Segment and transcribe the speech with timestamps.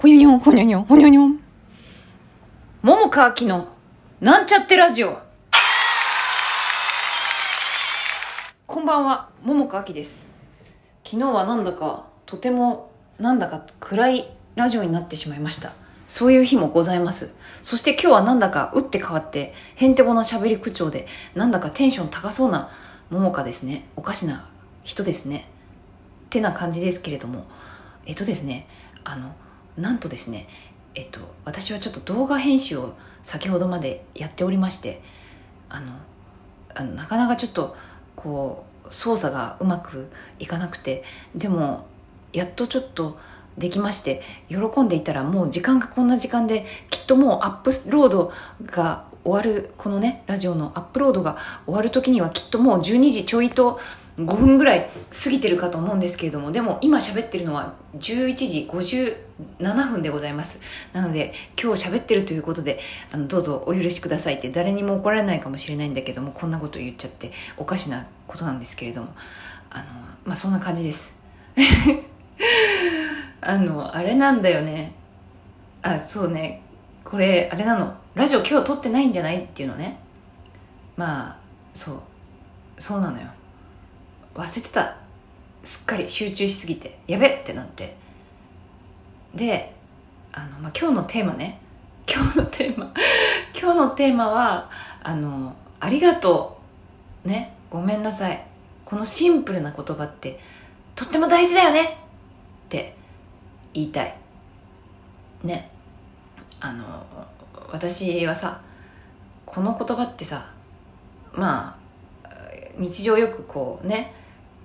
[0.00, 1.38] ほにょにょん、ほにょにょん、ほにょにょん。
[2.80, 3.68] 桃川きの、
[4.22, 5.18] なんちゃってラジオ。
[8.66, 10.30] こんばんは、桃川きです。
[11.04, 15.72] 昨日はなんだか、とても、なんだか暗いラジオになってしまいました。
[16.08, 17.34] そういう日もございます。
[17.60, 22.70] そして今日はなんだか打って変わって、へんてこな喋り口調で、なんだかテンション高そうな
[23.10, 23.84] 桃香ですね。
[23.96, 24.48] おかしな
[24.82, 25.46] 人ですね。
[26.24, 27.44] ってな感じですけれども、
[28.06, 28.66] えっとですね、
[29.04, 29.34] あの、
[29.80, 30.48] なんとですね、
[30.94, 35.02] えっと、私はちょっと動画編集を先ほどまでやっておりまして
[35.68, 35.92] あの
[36.74, 37.76] あのなかなかちょっと
[38.16, 41.02] こう操作がうまくいかなくて
[41.34, 41.86] でも
[42.32, 43.18] やっとちょっと
[43.58, 48.32] できまして喜んでいたらもう時間がこんな時間できっともうアップロード
[48.66, 51.36] が終わるこのねラジオのアップロードが
[51.66, 53.78] 終わる時にはきっともう12時ちょいと
[54.26, 54.90] 5分ぐらい
[55.24, 60.60] 過ぎてるかと思うんですけれどもでも今喋ってるのは11時57分でございます。
[60.92, 62.80] なので今日喋ってるということで
[63.12, 69.08] あのどうぞお許しくださいって誰にも怒られないかもしれないんだけどもこんなこと言っちゃっておかしなことなんですけれども
[69.70, 69.84] あの
[70.24, 71.18] まあそんな感じです。
[73.40, 74.92] あのあれなんだよね。
[75.82, 76.62] あそうね。
[77.04, 77.94] これあれなの。
[78.14, 79.44] ラジオ今日撮ってないんじゃない？
[79.44, 79.98] っていうのね。
[80.96, 81.38] まあ
[81.72, 82.00] そう。
[82.76, 83.26] そうなのよ。
[84.34, 84.96] 忘れてた。
[85.62, 87.96] すっかり集中しすぎてやべってなって。
[89.34, 89.74] で
[90.32, 91.60] あの、まあ、今日のテーマね。
[92.08, 92.92] 今日のテーマ。
[93.58, 94.70] 今日のテーマは
[95.02, 96.60] あの「ありがと
[97.24, 97.54] う」ね。
[97.70, 98.44] ごめんなさい。
[98.84, 100.40] このシンプルな言葉って
[100.96, 101.84] とっても大事だよね。
[101.84, 101.88] っ
[102.68, 102.96] て
[103.72, 104.16] 言いたい。
[105.44, 105.70] ね。
[106.60, 107.06] あの
[107.72, 108.60] 私はさ
[109.46, 110.46] この言葉ってさ
[111.32, 111.76] ま
[112.24, 112.30] あ
[112.76, 114.14] 日常よくこうね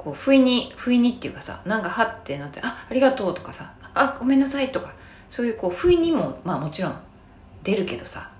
[0.00, 4.94] こう不意に不意にっていうかさなんかはってなって「あありがとう」とかさ「あごめんなさい」とか
[5.28, 6.98] そういうこう不意にもまあもちろん
[7.62, 8.30] 出るけどさ、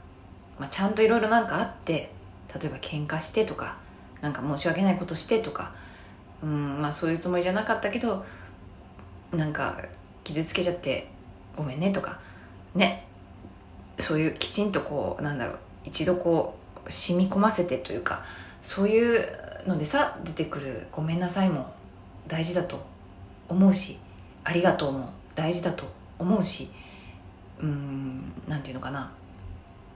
[0.58, 2.10] まあ、ちゃんといろいろなんかあって
[2.58, 3.76] 例えば喧嘩してとか
[4.22, 5.74] なんか申し訳ないことしてとか
[6.42, 8.24] うんまあそういうつもりじゃなかったけど
[9.32, 9.76] なんか
[10.24, 11.10] 傷つけちゃって
[11.54, 12.18] ごめんねとか
[12.74, 13.06] ね。
[13.98, 16.56] そういうきちんとこうなんだろう一度こ
[16.86, 18.24] う染み込ませてというか
[18.62, 21.72] そういうのでさ出てくる「ごめんなさい」も
[22.26, 22.84] 大事だと
[23.48, 23.98] 思うし
[24.44, 25.84] 「ありがとう」も大事だと
[26.18, 26.70] 思うし
[27.60, 29.12] うんなんていうのかな。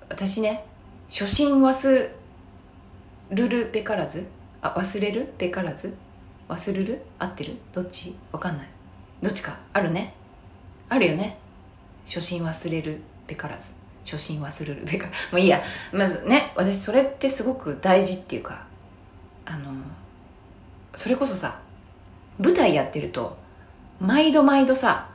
[0.09, 0.65] 私ね
[1.09, 2.11] 初心忘
[3.31, 4.27] るるべからず
[4.61, 5.97] あ忘れるべからず
[6.49, 7.03] 忘るる？
[7.19, 7.57] 合ってる？
[7.73, 8.17] どっち？
[8.31, 8.69] わかんない。
[9.23, 9.57] どっちか？
[9.73, 10.15] あるね。
[10.91, 11.39] あるよね。
[12.07, 13.73] 初心忘れるべからず。
[14.05, 15.63] 初心忘るるべからもういいや。
[15.93, 18.67] まずね私それってすごく大事っていうか
[19.45, 19.73] あの
[20.95, 21.59] それこそさ
[22.39, 23.37] 舞台やってると
[24.01, 25.09] 毎度毎度さ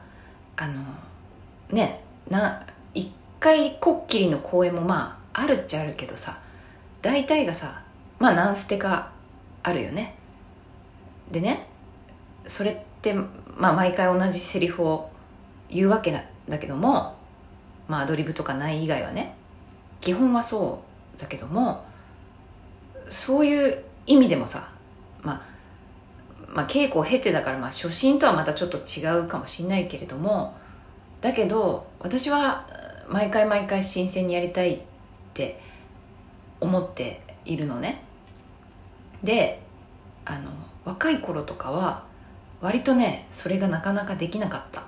[0.56, 0.82] あの
[1.72, 6.40] ねな一回こっきりの公演もまああるっちゃあるけどさ
[7.02, 7.82] 大体がさ
[8.20, 9.12] まあ何捨てか
[9.64, 10.16] あるよね。
[11.32, 11.68] でね
[12.46, 15.10] それってまあ毎回同じセリフを
[15.70, 17.16] 言うわけなんだけども
[17.88, 19.36] まあアドリブとかない以外はね
[20.02, 20.84] 基本はそ
[21.18, 21.86] うだけども
[23.10, 24.70] そういう意味でもさ
[25.22, 25.42] まあ
[26.50, 30.58] まあ稽古を経てだからまあ初心とはまたちょっと違うかもしんないけれども
[31.22, 32.66] だけど私は
[33.08, 34.80] 毎回毎回新鮮にやりたいっ
[35.34, 35.62] て
[36.60, 38.04] 思っているのね。
[39.24, 39.62] で
[40.26, 40.52] あの
[40.86, 42.04] 若い頃とかは
[42.62, 44.84] 割とねそれがなかなかできなかった。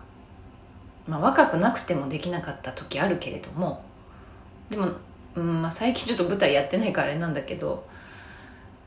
[1.08, 3.84] まあ若くなくてもできなかった時あるけれども
[4.70, 4.88] でも、
[5.36, 7.88] うんまあ、最近ちょっと舞台やってないからあれなんだけど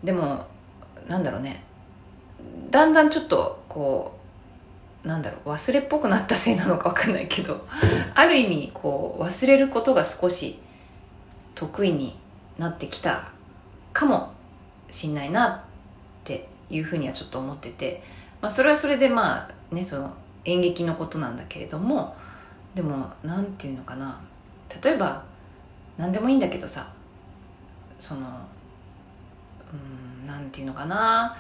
[0.05, 0.47] でも
[1.09, 1.63] なんだろうね。
[2.71, 4.19] だんだんちょっとこ
[5.05, 7.67] うなんだろう忘れっぽくなったせいなのか分かんないけど
[8.15, 10.59] ある意味こう忘れることが少し
[11.55, 12.17] 得意に
[12.59, 13.29] なってきた
[13.93, 14.33] かも
[14.91, 15.61] しんないなっ
[16.25, 18.03] ていうふうにはちょっと思ってて、
[18.41, 20.13] まあ、それはそれでまあねその
[20.45, 22.17] 演劇のことなんだけれども
[22.75, 24.21] でも何て言うのかな。
[24.83, 25.23] 例えば
[25.97, 26.91] 何でもいいんだけどさ
[27.99, 28.27] その
[29.75, 31.37] うん何て言うのかな。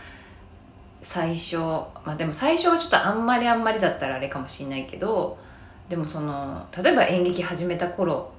[1.02, 5.36] 最初まあでも最初はちょっとあんまりあんまりだったらあれかもしんないけど
[5.88, 8.32] でもその例えば演劇始めた頃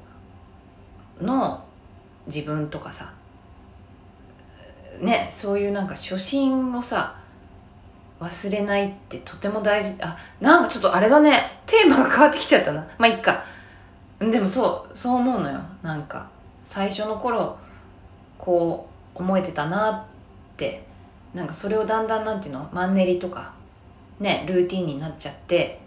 [1.21, 1.63] の
[2.25, 3.13] 自分とかさ
[4.99, 7.15] ねそういうなんか初心をさ
[8.19, 10.01] 忘れないってとても大事。
[10.01, 11.51] あなんかちょっとあれだね。
[11.65, 12.81] テーマが変わってきちゃったな。
[12.97, 13.43] まあいっか。
[14.19, 15.59] でもそうそう思うのよ。
[15.83, 16.27] なんか
[16.63, 17.57] 最初の頃
[18.37, 20.03] こう思えてたなっ
[20.57, 20.85] て
[21.33, 23.53] なんかそれをだんだんなんていうのマンネリとか
[24.19, 25.79] ねルーティンになっちゃって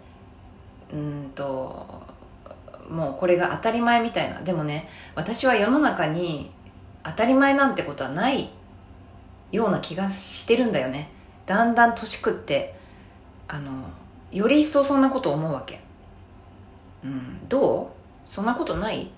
[0.91, 1.85] うんと
[2.89, 4.41] もうこれが当たり前みたいな。
[4.41, 6.51] でもね私は世の中に
[7.03, 8.49] 当たり前なんてことはない
[9.51, 11.09] ような気がしてるんだよね。
[11.45, 12.75] だんだん年食って
[13.47, 13.71] あの
[14.31, 15.79] より一層そんなこと思うわけ。
[17.03, 17.87] うんどう？
[18.25, 19.09] そんなことない？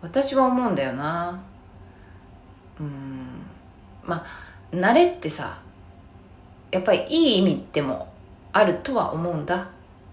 [0.00, 1.40] 私は思うんだよな。
[4.04, 4.24] まあ
[4.72, 5.58] 慣れってさ
[6.70, 8.12] やっぱりいい意味でも
[8.52, 9.68] あるとは思うんだ。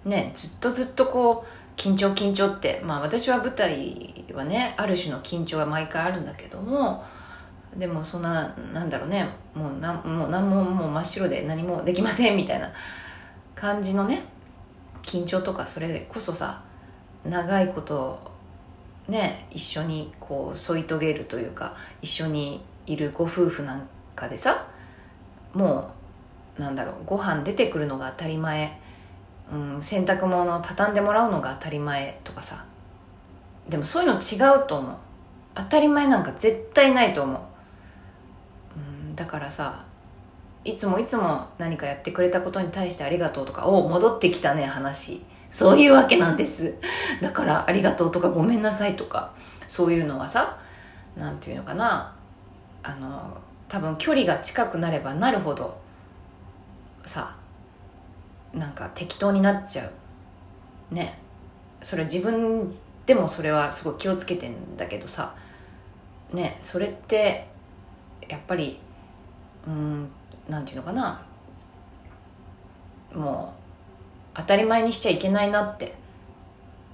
[0.06, 2.81] ねずっとずっとこう緊張緊張って。
[2.83, 7.04] まあ私は舞台はねある種の緊張は毎回あるんだけども
[7.77, 9.27] でもそんななんだろうね。
[9.54, 12.71] もうなもう何ももう真っ白で何もできませんみたいな
[13.56, 14.24] 感じのね
[15.01, 16.62] 緊張とかそれこそさ
[17.25, 18.29] 長いこと
[19.09, 24.67] ね一緒にこう添い遂げるというか一緒にいるご夫婦なんかでさ
[25.53, 25.91] も
[26.57, 28.79] うなんだろうご飯出てくるのが当たり前、
[29.51, 32.65] うん、洗濯物を畳んでもらうのが当たり前とかさ。
[33.69, 34.95] でもそういうの違うと思う。
[35.56, 37.39] 当たり前なんか絶対ないと思う、
[38.77, 39.85] うん、だからさ
[40.63, 45.21] いつもいつも何かやってくれたことに対してありがとうとかお戻ってきたね話。
[45.51, 46.74] そういうわけなんです。
[47.22, 49.34] だからありがとうとかごめんなさいとか
[49.68, 50.60] そういうのはさ
[51.18, 52.16] 何て言うのかな。
[52.81, 53.38] あの
[53.68, 55.80] 多分距離が近くなればなるほど
[57.04, 57.36] さ
[58.54, 59.90] なんか適当になっちゃ
[60.92, 60.96] う。
[60.96, 61.19] ね。
[61.81, 62.75] それ自分
[63.06, 65.36] でもそれはすごい気をつけてんだけどさ。
[66.34, 66.57] ね。
[66.62, 67.48] それって
[68.28, 68.80] やっぱり
[69.68, 70.10] うん
[70.48, 71.22] なんていうのかな。
[73.13, 73.58] もう
[74.34, 75.96] 当たり前にしちゃいけないなって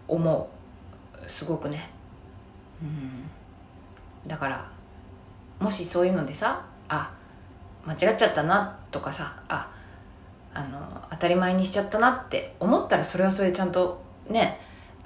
[0.08, 0.50] 思
[1.24, 1.30] う。
[1.30, 1.90] すごくね。
[2.82, 3.30] うん。
[4.28, 4.70] だから
[5.60, 7.12] もしそういうのでさあ
[7.86, 9.72] 間違っちゃったなとかさあ
[10.54, 10.80] あの
[11.12, 14.60] 当たり前にしちゃったなって思ったらそれはそれでちゃんとね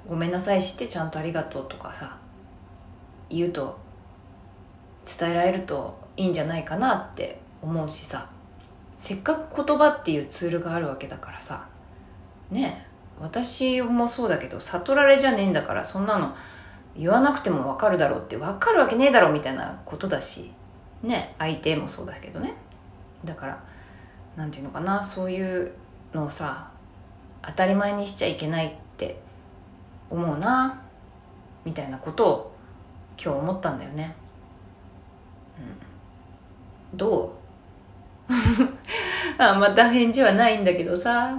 [0.06, 2.16] ごめんなさいしてちゃんとありがとうとかさ
[3.28, 3.78] 言うと
[5.04, 8.28] 伝えられるといいんじゃないかなって思うしさ。
[8.96, 11.66] せっかく言葉っていうツールがあるわけだからさ。
[12.50, 12.86] ね
[13.20, 16.34] 私もそうだけど悟られじゃねえんだからそんなの
[16.96, 20.52] 言わなくても分かるだろうって分かるわけねえだろみたいなことだし
[21.02, 22.54] ね相手もそうだけどね。
[23.24, 23.62] だから
[24.36, 25.72] 何て言うのかなそういう
[26.14, 26.70] のをさ
[27.42, 29.20] 当たり前にしちゃいけないって
[30.08, 30.82] 思うな
[31.64, 32.56] みたいなことを
[33.22, 34.14] 今日思ったんだよね、
[36.92, 37.36] うん、ど
[38.28, 38.32] う？
[39.42, 41.34] あまた返事はないんだけどさ。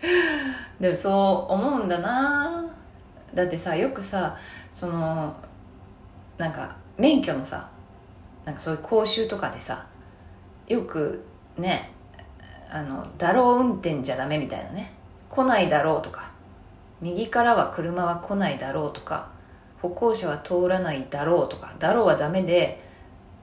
[0.80, 2.64] でもそう思うんだな。
[3.34, 4.36] だってさよくさ
[4.70, 5.34] その
[6.38, 7.68] なんか免許のさ
[8.44, 9.84] なんかそういう講習とかでさ
[10.66, 11.24] よく
[11.56, 11.90] ね
[12.70, 14.92] あのだろう運転じゃダメみたいなね。
[15.28, 16.30] 来ないだろうとか
[17.00, 19.28] 右からは車は来ないだろうとか
[19.80, 22.82] 歩行者は通らないだろうとかだろうはダメで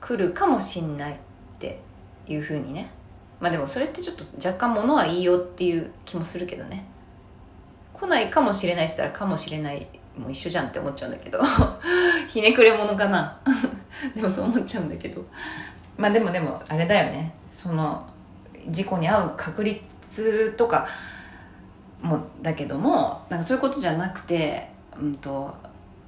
[0.02, 1.16] 来るかもしんないっ
[1.60, 1.80] て
[2.28, 2.90] いうふうにね
[3.46, 6.84] まあでもそれってちょっと若干物はいいよっていう気もするけどね。
[7.94, 9.88] 来ないかもしれないって言ったらかもしれない
[10.18, 11.40] もう一緒じゃんって思っちゃうんだけど。
[12.28, 13.38] ひねくれ者かな。
[14.16, 15.24] でもそう思っちゃうんだけど。
[15.96, 17.36] まあでもでもあれだよね。
[17.48, 18.04] その
[18.70, 20.88] 事故に遭う確率とか
[22.02, 25.54] もだけどもなんかそういうことじゃなくてうんと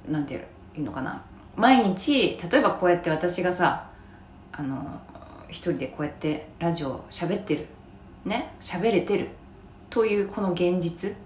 [0.08, 0.44] なんて
[0.76, 1.22] いうのかな。
[1.54, 3.86] 毎日例えばこうやって私がさ
[4.50, 5.00] あの
[5.48, 7.66] 一人でこうやってラジオ喋ってる。
[8.24, 8.54] ね？
[8.60, 9.28] 喋れてる。
[9.90, 11.16] というこの現実。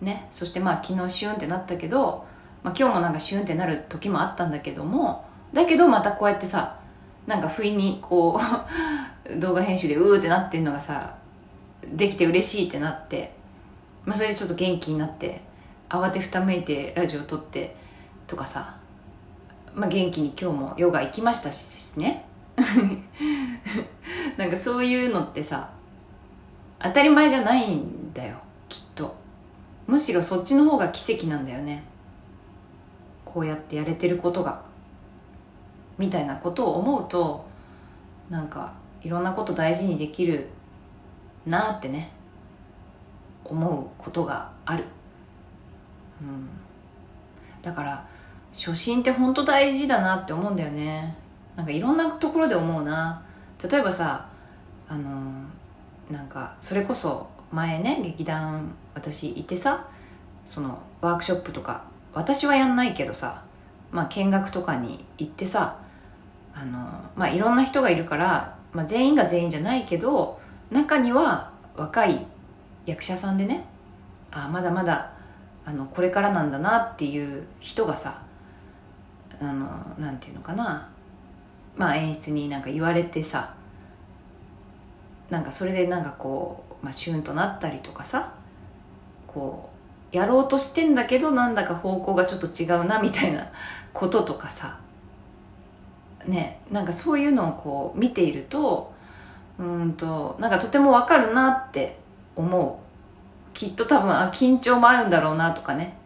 [0.00, 0.26] ね？
[0.30, 2.26] そしてまあ昨日シュンってなったけど、
[2.62, 6.78] まあ、今日もなんかシュンってなる時もあったんだけどもだけどまたこうやってさ
[7.26, 8.40] なんか不意にこ
[9.30, 11.16] う 動画編集でうーってなってんのがさ
[11.84, 13.32] できて嬉しいってなって、
[14.04, 15.40] まあ、それでちょっと元気になって
[15.88, 17.76] 慌てふためいてラジオ撮って
[18.26, 18.76] とかさ、
[19.74, 22.27] まあ、元気に今日もヨガ行きましたしですね。
[24.36, 25.70] なんかそういうのってさ
[26.80, 28.36] 当たり前じゃないんだよ
[28.68, 29.14] きっと。
[29.86, 31.82] むしろそっちの方が奇跡なんだよね。
[33.24, 34.62] こうやってやれてることが。
[35.98, 37.44] みたいなことを思うと
[38.30, 38.72] なんか
[39.02, 40.48] いろんなこと大事にできる
[41.46, 42.10] なってね
[43.44, 44.84] 思うことがある、
[46.20, 46.48] うん、
[47.62, 48.06] だから
[48.52, 51.16] 初心って本当大事だなって思うんだよね。
[51.58, 53.20] なんかいろんなところで思うな。
[53.68, 54.28] 例えばさ
[54.88, 55.10] あの
[56.08, 59.88] なんかそれこそ前ね劇団私いてさ
[60.46, 61.82] そのワークショップとか
[62.14, 63.42] 私はやんないけどさ
[63.90, 65.78] まあ見学とかに行ってさ
[66.54, 66.78] あの
[67.16, 72.24] まあいろんな人がいるから、まあ、全員が全員じゃないけど中には若い
[72.86, 73.64] 役者さんでね
[74.30, 75.12] あまだまだ
[75.64, 78.22] あのこれからなんだなっていう人がさ
[79.40, 79.66] あの
[79.98, 80.88] なんていうのかな
[81.78, 83.54] まあ演出になんか言われてさ
[85.30, 88.34] なんかそれでなんかこう、まあ、シュンとなったりとかさ
[89.26, 89.70] こ
[90.12, 93.46] うやろうとしてんだけどなんだか方向がちょっと違うなみたいな
[93.94, 94.78] こととかさ
[96.26, 98.92] ねなんかそういうのをこう見ていると
[99.58, 101.98] うんとなんかとてもわかるなって
[102.36, 102.88] 思う。
[103.54, 105.96] きっと多分あ緊張もあるんだろうなとかね。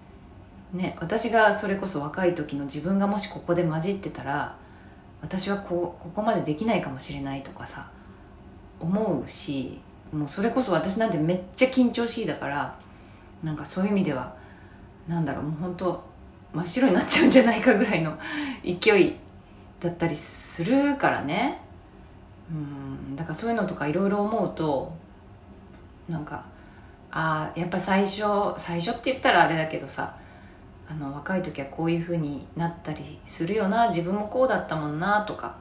[0.72, 4.56] ね私がそれこそ若い時の自分がもしここで混じってたら
[5.22, 7.88] 私はこうここまでできないかもしれないとかさ
[8.80, 9.80] 思うし
[10.12, 12.76] もうそれこそ私なんてめっちゃ緊張しいだから
[13.42, 14.34] なんかそういう意味では
[15.08, 16.04] なんだろうもう本当
[16.52, 18.18] 真っ白になっちゃうんじゃないかぐらいの
[18.62, 19.16] 勢い
[19.80, 21.60] だったりするからね。
[22.50, 24.92] うんだからそういうのとかいろいろ思うと
[26.08, 26.44] なんか
[27.10, 28.24] ああやっぱ最初
[28.58, 30.14] 最初って言ったらあれだけどさ
[30.88, 35.56] あの若い時はこういうふうになったりするよな自分もこうだったもんなとか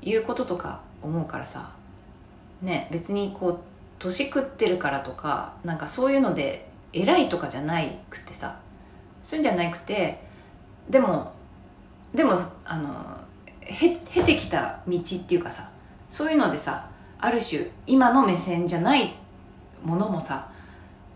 [0.00, 1.70] いうこととか思うからさ。
[2.62, 3.58] ね別にこう
[3.98, 8.56] 年食ってるからとかなんかそういうので偉いとかじゃないくてさ。
[9.22, 10.20] そういうんじゃなくて
[10.90, 11.32] でも
[12.14, 13.16] でもあの
[13.60, 15.70] へ経てきた道っていうかさ
[16.08, 16.88] そういうのでさ
[17.18, 19.14] ある種今の目線じゃない
[19.82, 20.50] ものもさ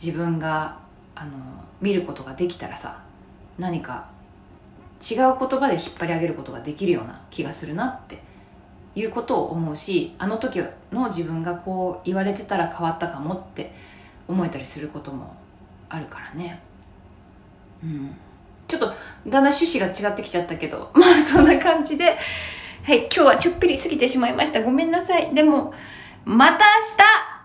[0.03, 0.79] 自分が
[1.15, 1.33] あの
[1.81, 3.03] 見ることができたらさ
[3.59, 4.09] 何か
[5.01, 8.19] 違う言葉で引っ張り上げることができるような気がするなって
[8.95, 13.73] いうことを思うしあの時の自分がこう言われてたら変わったかもって
[14.27, 15.37] 思えたりすることも
[15.89, 16.61] あるからね。
[17.83, 18.17] うん。
[18.67, 22.19] ちょっとだんだん趣旨が違ってきちゃったけど まあそんな感じで
[22.83, 24.63] はい今日はちょっぴり過ぎてしまいました。
[24.63, 25.35] ごめんなさい。
[25.35, 25.73] でも
[26.25, 26.61] また明
[26.97, 27.36] 日